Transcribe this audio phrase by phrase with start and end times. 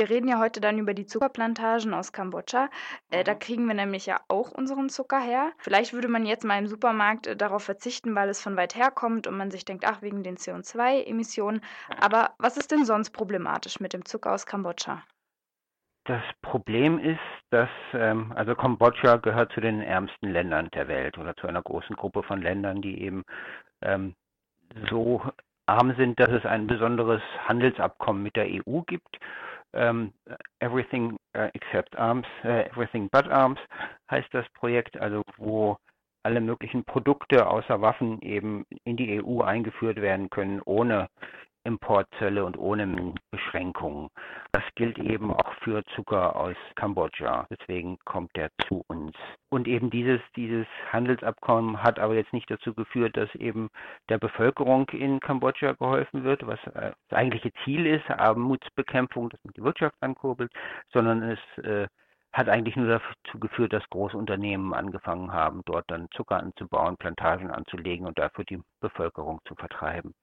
[0.00, 2.70] Wir reden ja heute dann über die Zuckerplantagen aus Kambodscha.
[3.10, 3.38] Äh, da Mhm.
[3.38, 5.52] kriegen wir nämlich ja auch unseren Zucker her.
[5.58, 8.90] Vielleicht würde man jetzt mal im Supermarkt äh, darauf verzichten, weil es von weit her
[8.90, 11.60] kommt und man sich denkt, ach, wegen den CO2-Emissionen.
[12.00, 15.02] Aber was ist denn sonst problematisch mit dem Zucker aus Kambodscha?
[16.04, 17.20] Das Problem ist,
[17.50, 21.94] dass ähm, also Kambodscha gehört zu den ärmsten Ländern der Welt oder zu einer großen
[21.94, 23.22] Gruppe von Ländern, die eben
[23.82, 24.14] ähm,
[24.88, 25.22] so
[25.66, 29.18] arm sind, dass es ein besonderes Handelsabkommen mit der EU gibt.
[29.72, 30.12] Ähm,
[30.60, 33.58] everything uh, except Arms, uh, Everything but Arms
[34.10, 35.76] heißt das Projekt, also wo
[36.22, 41.08] alle möglichen Produkte außer Waffen eben in die EU eingeführt werden können, ohne
[41.64, 44.08] Importzölle und ohne Beschränkungen.
[44.52, 47.46] Das gilt eben auch für Zucker aus Kambodscha.
[47.50, 49.14] Deswegen kommt der zu uns.
[49.50, 53.68] Und eben dieses, dieses Handelsabkommen hat aber jetzt nicht dazu geführt, dass eben
[54.08, 59.52] der Bevölkerung in Kambodscha geholfen wird, was äh, das eigentliche Ziel ist, Armutsbekämpfung, dass man
[59.54, 60.52] die Wirtschaft ankurbelt,
[60.92, 61.86] sondern es äh,
[62.32, 67.50] hat eigentlich nur dazu geführt, dass große Unternehmen angefangen haben, dort dann Zucker anzubauen, Plantagen
[67.50, 70.14] anzulegen und dafür die Bevölkerung zu vertreiben.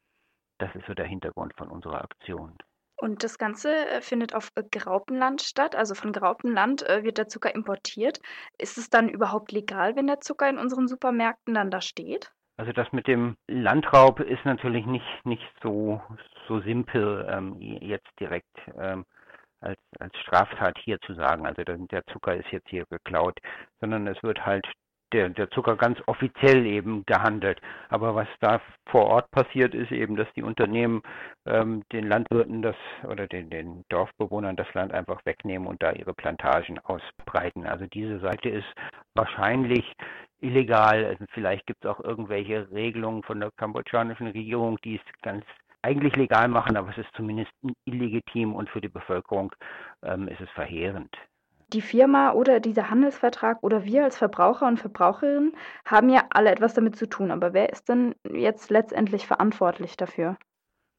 [0.58, 2.58] Das ist so der Hintergrund von unserer Aktion.
[3.00, 5.76] Und das Ganze äh, findet auf äh, gerautem Land statt.
[5.76, 8.20] Also von gerautem Land äh, wird der Zucker importiert.
[8.58, 12.32] Ist es dann überhaupt legal, wenn der Zucker in unseren Supermärkten dann da steht?
[12.58, 16.02] Also das mit dem Landraub ist natürlich nicht, nicht so,
[16.48, 19.06] so simpel ähm, jetzt direkt ähm,
[19.62, 21.46] als, als Straftat hier zu sagen.
[21.46, 23.38] Also der Zucker ist jetzt hier geklaut,
[23.80, 24.66] sondern es wird halt
[25.14, 27.62] der, der Zucker ganz offiziell eben gehandelt.
[27.90, 31.02] Aber was da vor Ort passiert, ist eben, dass die Unternehmen
[31.46, 32.76] ähm, den Landwirten das
[33.08, 37.66] oder den, den Dorfbewohnern das Land einfach wegnehmen und da ihre Plantagen ausbreiten.
[37.66, 38.68] Also diese Seite ist
[39.16, 39.94] wahrscheinlich
[40.40, 41.06] illegal.
[41.06, 45.46] Also vielleicht gibt es auch irgendwelche Regelungen von der kambodschanischen Regierung, die es ganz
[45.82, 47.52] eigentlich legal machen, aber es ist zumindest
[47.86, 49.54] illegitim und für die Bevölkerung
[50.04, 51.16] ähm, ist es verheerend.
[51.74, 55.54] Die Firma oder dieser Handelsvertrag oder wir als Verbraucher und Verbraucherinnen
[55.86, 57.30] haben ja alle etwas damit zu tun.
[57.30, 60.38] Aber wer ist denn jetzt letztendlich verantwortlich dafür?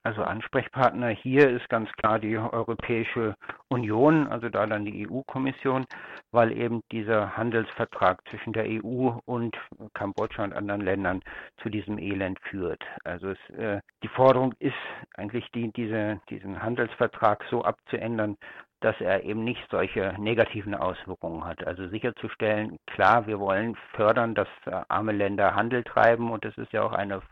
[0.05, 3.34] Also Ansprechpartner hier ist ganz klar die Europäische
[3.69, 5.87] Union, also da dann die EU-Kommission,
[6.31, 9.57] weil eben dieser Handelsvertrag zwischen der EU und
[9.95, 11.21] Kambodscha und anderen Ländern
[11.62, 12.83] zu diesem Elend führt.
[13.05, 14.77] Also es, äh, die Forderung ist
[15.17, 18.39] eigentlich die, diese, diesen Handelsvertrag so abzuändern,
[18.81, 21.66] dass er eben nicht solche negativen Auswirkungen hat.
[21.66, 24.49] Also sicherzustellen, klar, wir wollen fördern, dass
[24.89, 27.22] arme Länder Handel treiben und es ist ja auch eine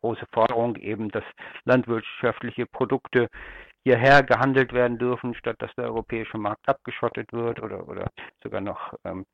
[0.00, 1.24] große Forderung eben, dass
[1.64, 3.28] landwirtschaftliche Produkte
[3.84, 8.08] hierher gehandelt werden dürfen, statt dass der europäische Markt abgeschottet wird oder, oder
[8.42, 9.24] sogar noch ähm,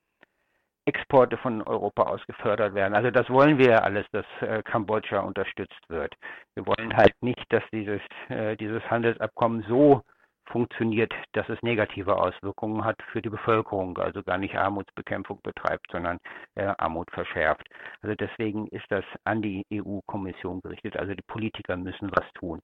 [0.84, 2.94] Exporte von Europa aus gefördert werden.
[2.94, 6.14] Also das wollen wir ja alles, dass äh, Kambodscha unterstützt wird.
[6.54, 10.02] Wir wollen halt nicht, dass dieses, äh, dieses Handelsabkommen so
[10.52, 16.18] funktioniert, dass es negative Auswirkungen hat für die Bevölkerung, also gar nicht Armutsbekämpfung betreibt, sondern
[16.54, 17.66] äh, Armut verschärft.
[18.02, 20.96] Also deswegen ist das an die EU-Kommission gerichtet.
[20.96, 22.60] Also die Politiker müssen was tun.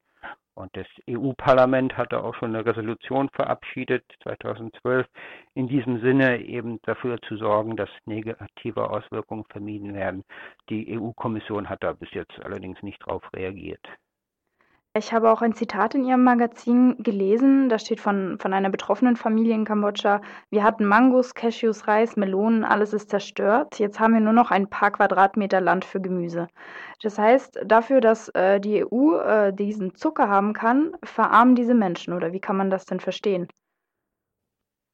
[0.54, 5.06] Und das EU-Parlament hatte auch schon eine Resolution verabschiedet, 2012,
[5.55, 10.25] in diesem Sinne eben dafür zu sorgen, dass negative Auswirkungen vermieden werden.
[10.69, 13.87] Die EU-Kommission hat da bis jetzt allerdings nicht darauf reagiert.
[14.98, 19.14] Ich habe auch ein Zitat in Ihrem Magazin gelesen, da steht von, von einer betroffenen
[19.14, 20.20] Familie in Kambodscha,
[20.50, 23.78] wir hatten Mangos, Cashews, Reis, Melonen, alles ist zerstört.
[23.78, 26.48] Jetzt haben wir nur noch ein paar Quadratmeter Land für Gemüse.
[27.00, 32.12] Das heißt, dafür, dass äh, die EU äh, diesen Zucker haben kann, verarmen diese Menschen,
[32.12, 33.47] oder wie kann man das denn verstehen?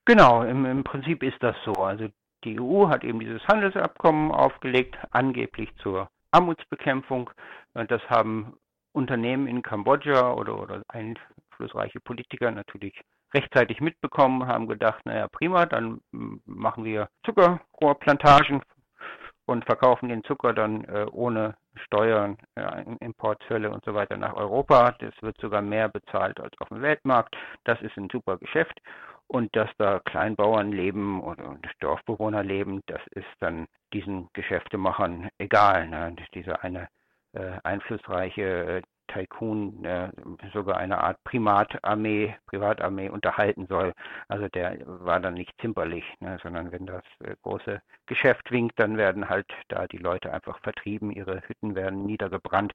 [0.04, 1.72] Genau, im, im Prinzip ist das so.
[1.72, 2.08] Also
[2.44, 7.30] die EU hat eben dieses Handelsabkommen aufgelegt, angeblich zur Armutsbekämpfung.
[7.72, 8.54] Und das haben
[8.94, 12.94] Unternehmen in Kambodscha oder, oder einflussreiche Politiker natürlich
[13.34, 18.62] rechtzeitig mitbekommen, haben gedacht, naja, prima, dann machen wir Zuckerrohrplantagen
[19.46, 21.56] und verkaufen den Zucker dann äh, ohne
[21.86, 24.92] Steuern, äh, Importzölle und so weiter nach Europa.
[25.00, 27.36] Das wird sogar mehr bezahlt als auf dem Weltmarkt.
[27.64, 28.80] Das ist ein super Geschäft.
[29.26, 35.88] Und dass da Kleinbauern leben oder Dorfbewohner leben, das ist dann diesen Geschäftemachern egal.
[35.88, 36.14] Ne?
[36.34, 36.88] Dieser eine
[37.62, 40.10] einflussreiche Tycoon äh,
[40.52, 43.92] sogar eine Art Primatarmee, Privatarmee unterhalten soll.
[44.28, 48.96] Also der war dann nicht zimperlich, ne, sondern wenn das äh, große Geschäft winkt, dann
[48.96, 52.72] werden halt da die Leute einfach vertrieben, ihre Hütten werden niedergebrannt.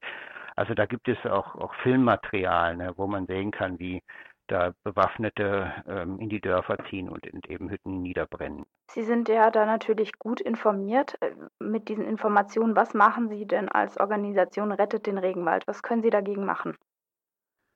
[0.56, 4.02] Also da gibt es auch, auch Filmmaterial, ne, wo man sehen kann, wie
[4.50, 8.66] da Bewaffnete ähm, in die Dörfer ziehen und eben Hütten niederbrennen.
[8.88, 12.76] Sie sind ja da natürlich gut informiert äh, mit diesen Informationen.
[12.76, 15.66] Was machen Sie denn als Organisation Rettet den Regenwald?
[15.66, 16.76] Was können Sie dagegen machen?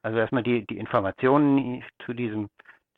[0.02, 2.48] Also erstmal die, die Informationen zu diesem,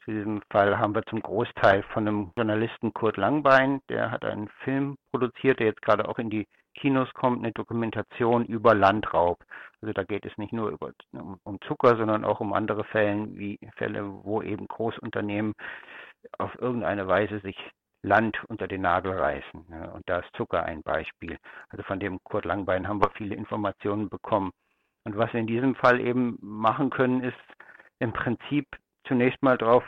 [0.04, 4.48] Zu diesem Fall haben wir zum Großteil von einem Journalisten Kurt Langbein, der hat einen
[4.62, 6.46] Film produziert, der jetzt gerade auch in die
[6.76, 9.38] Kinos kommt, eine Dokumentation über Landraub.
[9.86, 13.28] Also da geht es nicht nur über, um, um Zucker, sondern auch um andere Fälle,
[13.38, 15.52] wie Fälle, wo eben Großunternehmen
[16.38, 17.56] auf irgendeine Weise sich
[18.02, 19.60] Land unter den Nagel reißen.
[19.94, 21.38] Und da ist Zucker ein Beispiel.
[21.68, 24.50] Also von dem Kurt Langbein haben wir viele Informationen bekommen.
[25.04, 27.38] Und was wir in diesem Fall eben machen können, ist
[28.00, 28.66] im Prinzip
[29.06, 29.84] zunächst mal darauf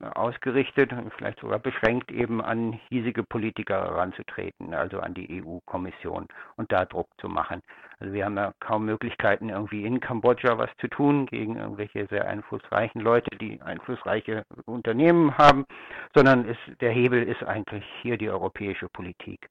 [0.00, 6.70] ausgerichtet und vielleicht sogar beschränkt eben an hiesige Politiker heranzutreten, also an die EU-Kommission und
[6.72, 7.62] da Druck zu machen.
[7.98, 12.28] Also wir haben ja kaum Möglichkeiten, irgendwie in Kambodscha was zu tun gegen irgendwelche sehr
[12.28, 15.66] einflussreichen Leute, die einflussreiche Unternehmen haben,
[16.14, 19.48] sondern ist, der Hebel ist eigentlich hier die europäische Politik.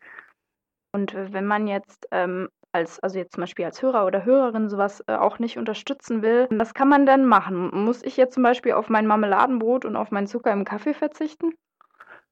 [0.93, 5.03] Und wenn man jetzt ähm, als, also jetzt zum Beispiel als Hörer oder Hörerin sowas
[5.07, 7.69] äh, auch nicht unterstützen will, was kann man denn machen?
[7.83, 11.53] Muss ich jetzt zum Beispiel auf mein Marmeladenbrot und auf meinen Zucker im Kaffee verzichten?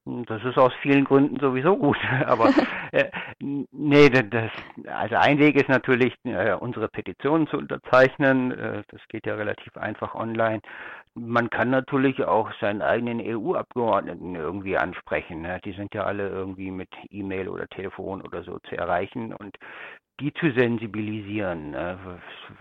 [0.06, 1.98] Das ist aus vielen Gründen sowieso gut.
[2.26, 2.50] Aber
[2.92, 3.10] äh,
[3.40, 4.52] nee, das,
[4.86, 8.52] also ein Weg ist natürlich, äh, unsere Petitionen zu unterzeichnen.
[8.52, 10.60] Äh, das geht ja relativ einfach online.
[11.14, 15.42] Man kann natürlich auch seinen eigenen EU-Abgeordneten irgendwie ansprechen.
[15.42, 15.60] Ne?
[15.64, 19.34] Die sind ja alle irgendwie mit E-Mail oder Telefon oder so zu erreichen.
[19.34, 19.56] Und
[20.20, 21.74] die zu sensibilisieren.
[21.74, 21.96] Äh,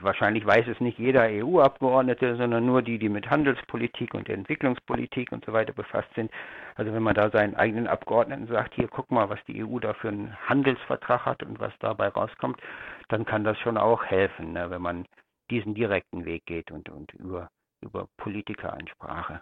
[0.02, 5.46] wahrscheinlich weiß es nicht jeder EU-Abgeordnete, sondern nur die, die mit Handelspolitik und Entwicklungspolitik und
[5.46, 6.32] so weiter befasst sind.
[6.76, 9.94] Also wenn man da seinen eigenen Abgeordneten sagt, hier guck mal, was die EU da
[9.94, 12.60] für einen Handelsvertrag hat und was dabei rauskommt,
[13.08, 15.06] dann kann das schon auch helfen, ne, wenn man
[15.50, 17.50] diesen direkten Weg geht und, und über,
[17.82, 19.42] über Politikeransprache.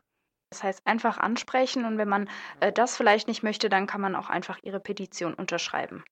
[0.52, 4.16] Das heißt, einfach ansprechen und wenn man äh, das vielleicht nicht möchte, dann kann man
[4.16, 6.04] auch einfach Ihre Petition unterschreiben.